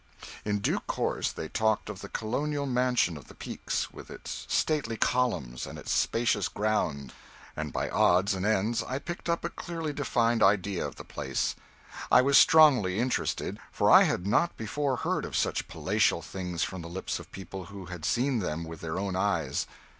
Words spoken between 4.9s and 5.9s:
columns and